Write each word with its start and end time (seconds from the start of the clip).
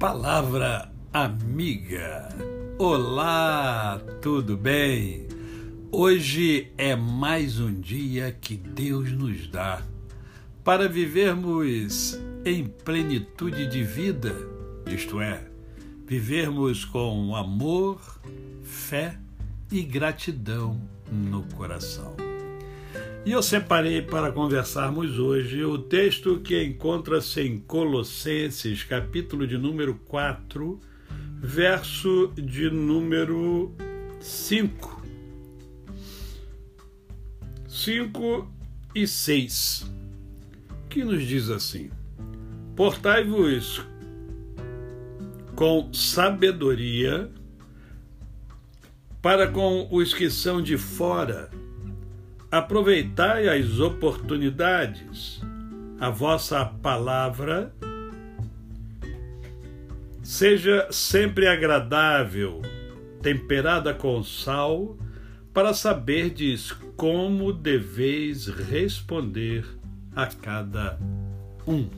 Palavra 0.00 0.90
amiga. 1.12 2.26
Olá, 2.78 4.00
tudo 4.22 4.56
bem? 4.56 5.28
Hoje 5.92 6.72
é 6.78 6.96
mais 6.96 7.60
um 7.60 7.78
dia 7.78 8.32
que 8.32 8.56
Deus 8.56 9.12
nos 9.12 9.46
dá 9.48 9.82
para 10.64 10.88
vivermos 10.88 12.18
em 12.46 12.66
plenitude 12.66 13.66
de 13.66 13.84
vida, 13.84 14.34
isto 14.86 15.20
é, 15.20 15.46
vivermos 16.06 16.82
com 16.82 17.36
amor, 17.36 18.00
fé 18.62 19.18
e 19.70 19.82
gratidão 19.82 20.80
no 21.12 21.42
coração. 21.54 22.29
E 23.24 23.32
eu 23.32 23.42
separei 23.42 24.00
para 24.00 24.32
conversarmos 24.32 25.18
hoje 25.18 25.62
o 25.62 25.76
texto 25.76 26.40
que 26.40 26.64
encontra-se 26.64 27.42
em 27.42 27.58
Colossenses, 27.58 28.82
capítulo 28.82 29.46
de 29.46 29.58
número 29.58 29.94
4, 30.06 30.80
verso 31.36 32.32
de 32.34 32.70
número 32.70 33.74
5. 34.20 35.04
5 37.68 38.50
e 38.94 39.06
6, 39.06 39.92
que 40.88 41.04
nos 41.04 41.22
diz 41.22 41.50
assim: 41.50 41.90
Portai-vos 42.74 43.82
com 45.54 45.92
sabedoria 45.92 47.30
para 49.20 49.46
com 49.46 49.86
os 49.90 50.14
que 50.14 50.30
são 50.30 50.62
de 50.62 50.78
fora 50.78 51.50
Aproveitai 52.50 53.48
as 53.48 53.78
oportunidades. 53.78 55.40
A 56.00 56.10
vossa 56.10 56.64
palavra 56.64 57.72
seja 60.22 60.88
sempre 60.90 61.46
agradável, 61.46 62.62
temperada 63.22 63.92
com 63.94 64.22
sal, 64.22 64.96
para 65.52 65.74
saberdes 65.74 66.72
como 66.96 67.52
deveis 67.52 68.46
responder 68.46 69.64
a 70.14 70.26
cada 70.26 70.98
um. 71.66 71.88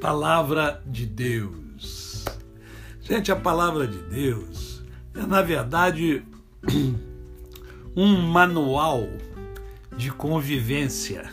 Palavra 0.00 0.82
de 0.86 1.06
Deus. 1.06 2.24
Gente, 3.00 3.30
a 3.30 3.36
palavra 3.36 3.86
de 3.86 3.98
Deus 3.98 4.74
é, 5.14 5.24
na 5.24 5.42
verdade, 5.42 6.24
um 7.96 8.20
manual 8.20 9.08
de 9.96 10.10
convivência, 10.10 11.30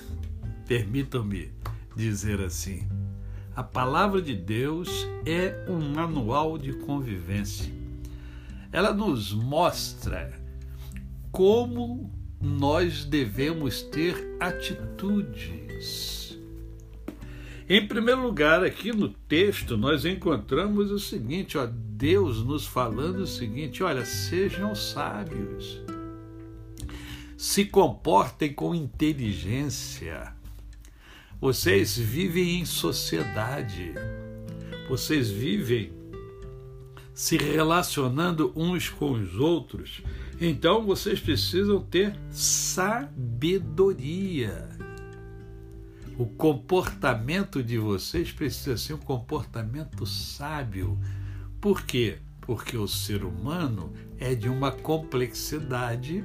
permitam-me 0.68 1.52
dizer 1.96 2.40
assim. 2.40 2.88
A 3.56 3.64
palavra 3.64 4.22
de 4.22 4.36
Deus 4.36 5.08
é 5.26 5.66
um 5.68 5.80
manual 5.80 6.60
de 6.60 6.74
convivência. 6.74 7.74
Ela 8.72 8.94
nos 8.94 9.34
mostra 9.34 10.40
como 11.32 12.14
nós 12.40 13.06
devemos 13.06 13.82
ter 13.82 14.38
atitudes. 14.40 16.38
Em 17.68 17.88
primeiro 17.88 18.22
lugar, 18.22 18.64
aqui 18.64 18.92
no 18.92 19.10
texto, 19.10 19.76
nós 19.76 20.06
encontramos 20.06 20.92
o 20.92 21.00
seguinte: 21.00 21.58
ó, 21.58 21.66
Deus 21.66 22.44
nos 22.44 22.68
falando 22.68 23.22
o 23.22 23.28
seguinte: 23.28 23.82
olha, 23.82 24.06
sejam 24.06 24.76
sábios 24.76 25.82
se 27.42 27.66
comportem 27.66 28.54
com 28.54 28.76
inteligência. 28.76 30.32
Vocês 31.40 31.98
vivem 31.98 32.60
em 32.60 32.66
sociedade. 32.66 33.96
Vocês 34.88 35.32
vivem 35.32 35.92
se 37.16 37.38
relacionando 37.38 38.54
uns 38.56 38.90
com 38.90 39.14
os 39.14 39.40
outros. 39.40 40.04
Então 40.40 40.86
vocês 40.86 41.20
precisam 41.20 41.82
ter 41.82 42.16
sabedoria. 42.30 43.10
O 46.20 46.28
comportamento 46.28 47.64
de 47.64 47.80
vocês 47.80 48.32
precisa 48.32 48.78
ser 48.78 48.94
um 48.94 49.00
comportamento 49.00 50.06
sábio. 50.06 50.96
Por 51.60 51.88
quê? 51.88 52.20
Porque 52.40 52.78
o 52.78 52.88
ser 52.88 53.24
humano 53.24 53.92
é 54.20 54.36
de 54.36 54.48
uma 54.48 54.72
complexidade 54.72 56.24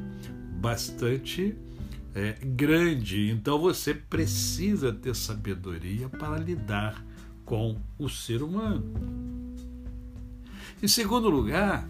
bastante 0.67 1.55
é, 2.13 2.33
grande. 2.43 3.31
Então 3.31 3.57
você 3.57 3.95
precisa 3.95 4.93
ter 4.93 5.15
sabedoria 5.15 6.09
para 6.09 6.37
lidar 6.39 7.05
com 7.45 7.77
o 7.97 8.09
ser 8.09 8.43
humano. 8.43 8.93
Em 10.83 10.89
segundo 10.89 11.31
lugar, 11.31 11.89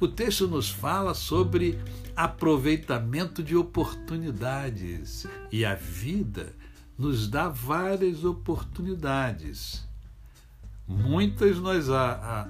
o 0.00 0.08
texto 0.08 0.48
nos 0.48 0.70
fala 0.70 1.12
sobre 1.12 1.78
aproveitamento 2.16 3.42
de 3.42 3.54
oportunidades 3.54 5.26
e 5.52 5.62
a 5.62 5.74
vida 5.74 6.54
nos 6.96 7.28
dá 7.28 7.50
várias 7.50 8.24
oportunidades. 8.24 9.86
Muitas 10.88 11.58
nós, 11.58 11.90
a, 11.90 12.12
a, 12.12 12.48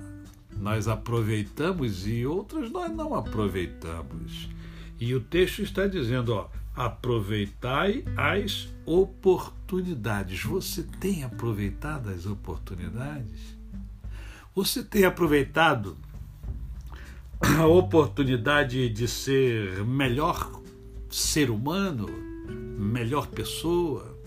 nós 0.57 0.87
aproveitamos 0.87 2.07
e 2.07 2.25
outras 2.25 2.71
nós 2.71 2.95
não 2.95 3.13
aproveitamos. 3.13 4.55
E 4.99 5.15
o 5.15 5.21
texto 5.21 5.63
está 5.63 5.87
dizendo, 5.87 6.35
ó, 6.35 6.49
aproveitai 6.75 8.05
as 8.17 8.69
oportunidades. 8.85 10.43
Você 10.45 10.83
tem 10.83 11.25
aproveitado 11.25 12.11
as 12.11 12.27
oportunidades? 12.27 13.57
Você 14.55 14.83
tem 14.83 15.05
aproveitado 15.05 15.97
a 17.59 17.67
oportunidade 17.67 18.89
de 18.89 19.09
ser 19.09 19.85
melhor 19.85 20.61
ser 21.11 21.51
humano, 21.51 22.07
melhor 22.79 23.27
pessoa? 23.29 24.19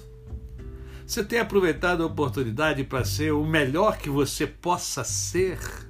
Você 1.05 1.23
tem 1.23 1.39
aproveitado 1.39 2.03
a 2.03 2.05
oportunidade 2.05 2.83
para 2.83 3.05
ser 3.05 3.31
o 3.31 3.45
melhor 3.45 3.97
que 3.97 4.09
você 4.09 4.45
possa 4.45 5.05
ser? 5.05 5.86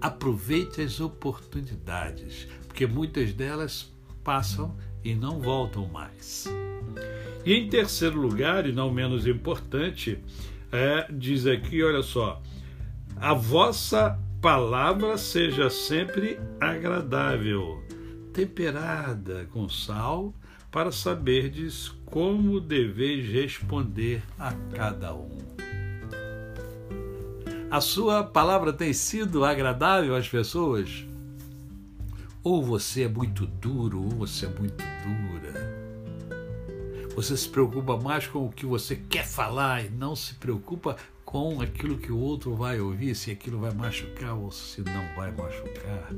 Aproveite 0.00 0.80
as 0.80 1.00
oportunidades, 1.00 2.48
porque 2.66 2.86
muitas 2.86 3.32
delas 3.32 3.92
passam 4.24 4.76
e 5.04 5.14
não 5.14 5.40
voltam 5.40 5.86
mais. 5.86 6.46
E 7.44 7.54
em 7.54 7.68
terceiro 7.68 8.20
lugar, 8.20 8.66
e 8.66 8.72
não 8.72 8.92
menos 8.92 9.26
importante, 9.26 10.18
é, 10.70 11.06
diz 11.10 11.46
aqui, 11.46 11.82
olha 11.82 12.02
só, 12.02 12.42
a 13.16 13.34
vossa 13.34 14.18
palavra 14.40 15.18
seja 15.18 15.68
sempre 15.68 16.38
agradável, 16.60 17.82
temperada 18.32 19.48
com 19.52 19.68
sal, 19.68 20.34
para 20.70 20.92
saberdes 20.92 21.88
como 22.06 22.60
deveis 22.60 23.28
responder 23.28 24.22
a 24.38 24.52
cada 24.72 25.14
um. 25.14 25.59
A 27.70 27.80
sua 27.80 28.24
palavra 28.24 28.72
tem 28.72 28.92
sido 28.92 29.44
agradável 29.44 30.16
às 30.16 30.28
pessoas? 30.28 31.06
Ou 32.42 32.64
você 32.64 33.02
é 33.04 33.08
muito 33.08 33.46
duro, 33.46 34.02
ou 34.02 34.10
você 34.10 34.46
é 34.46 34.48
muito 34.48 34.82
dura. 35.04 35.70
Você 37.14 37.36
se 37.36 37.48
preocupa 37.48 37.96
mais 37.96 38.26
com 38.26 38.44
o 38.44 38.50
que 38.50 38.66
você 38.66 38.96
quer 38.96 39.24
falar 39.24 39.84
e 39.84 39.88
não 39.88 40.16
se 40.16 40.34
preocupa 40.34 40.96
com 41.24 41.60
aquilo 41.60 41.96
que 41.96 42.10
o 42.10 42.18
outro 42.18 42.56
vai 42.56 42.80
ouvir, 42.80 43.14
se 43.14 43.30
aquilo 43.30 43.60
vai 43.60 43.72
machucar 43.72 44.34
ou 44.34 44.50
se 44.50 44.80
não 44.80 45.14
vai 45.14 45.30
machucar. 45.30 46.10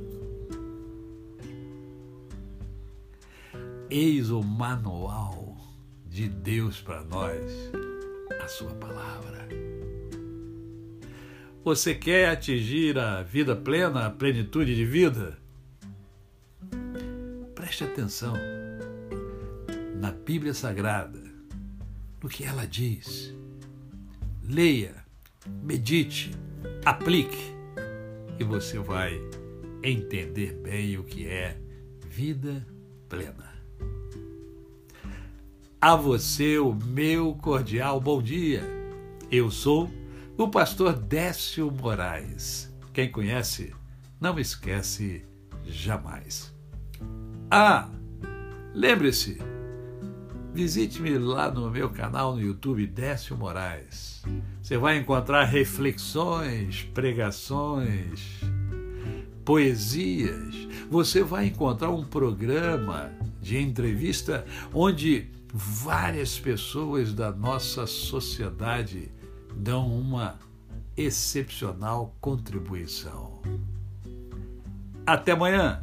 Eis 3.90 4.30
o 4.30 4.42
manual 4.42 5.54
de 6.06 6.30
Deus 6.30 6.80
para 6.80 7.04
nós, 7.04 7.52
a 8.42 8.48
Sua 8.48 8.70
palavra. 8.70 9.41
Você 11.64 11.94
quer 11.94 12.28
atingir 12.28 12.98
a 12.98 13.22
vida 13.22 13.54
plena, 13.54 14.06
a 14.06 14.10
plenitude 14.10 14.74
de 14.74 14.84
vida? 14.84 15.38
Preste 17.54 17.84
atenção 17.84 18.34
na 20.00 20.10
Bíblia 20.10 20.54
Sagrada, 20.54 21.22
no 22.20 22.28
que 22.28 22.42
ela 22.42 22.66
diz. 22.66 23.32
Leia, 24.42 25.04
medite, 25.62 26.32
aplique 26.84 27.54
e 28.40 28.42
você 28.42 28.80
vai 28.80 29.20
entender 29.84 30.54
bem 30.54 30.98
o 30.98 31.04
que 31.04 31.28
é 31.28 31.56
vida 32.08 32.66
plena. 33.08 33.52
A 35.80 35.94
você 35.94 36.58
o 36.58 36.74
meu 36.74 37.36
cordial 37.36 38.00
bom 38.00 38.20
dia. 38.20 38.64
Eu 39.30 39.48
sou 39.48 39.88
o 40.36 40.48
pastor 40.48 40.94
Décio 40.94 41.70
Moraes. 41.70 42.72
Quem 42.92 43.10
conhece, 43.10 43.74
não 44.20 44.38
esquece 44.38 45.24
jamais. 45.64 46.52
Ah, 47.50 47.88
lembre-se, 48.74 49.38
Visite-me 50.54 51.16
lá 51.16 51.50
no 51.50 51.70
meu 51.70 51.88
canal 51.88 52.34
no 52.34 52.42
YouTube 52.42 52.86
Décio 52.86 53.34
Moraes. 53.34 54.22
Você 54.62 54.76
vai 54.76 54.98
encontrar 54.98 55.44
reflexões, 55.44 56.82
pregações, 56.92 58.38
poesias. 59.46 60.54
Você 60.90 61.22
vai 61.22 61.46
encontrar 61.46 61.88
um 61.88 62.04
programa 62.04 63.10
de 63.40 63.56
entrevista 63.56 64.44
onde 64.74 65.30
várias 65.54 66.38
pessoas 66.38 67.14
da 67.14 67.32
nossa 67.32 67.86
sociedade 67.86 69.10
dão 69.56 69.86
uma 69.86 70.38
excepcional 70.96 72.14
contribuição. 72.20 73.40
Até 75.06 75.32
amanhã! 75.32 75.80